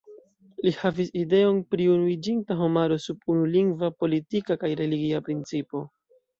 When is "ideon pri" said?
1.23-1.85